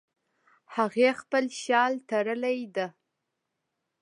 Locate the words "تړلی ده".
2.09-2.87